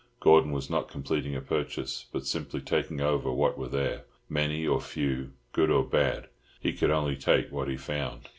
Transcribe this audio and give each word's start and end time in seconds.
Gordon 0.19 0.49
was 0.51 0.67
not 0.67 0.87
completing 0.87 1.35
a 1.35 1.41
purchase, 1.41 2.07
but 2.11 2.25
simply 2.25 2.59
taking 2.59 3.01
over 3.01 3.31
what 3.31 3.55
were 3.55 3.67
there—many 3.67 4.65
or 4.65 4.81
few; 4.81 5.33
good 5.53 5.69
or 5.69 5.83
bad, 5.83 6.27
he 6.59 6.73
could 6.73 6.89
only 6.89 7.15
take 7.15 7.51
what 7.51 7.67
he 7.67 7.77
found. 7.77 8.27